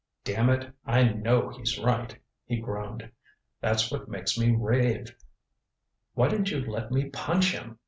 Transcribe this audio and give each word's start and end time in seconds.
"Damn 0.23 0.49
it, 0.49 0.73
I 0.83 1.03
know 1.09 1.49
he's 1.49 1.77
right," 1.77 2.17
he 2.47 2.57
groaned. 2.59 3.11
"That's 3.59 3.91
what 3.91 4.09
makes 4.09 4.35
me 4.35 4.49
rave. 4.49 5.15
Why 6.15 6.27
didn't 6.27 6.49
you 6.49 6.61
let 6.61 6.91
me 6.91 7.11
punch 7.11 7.51
him? 7.51 7.77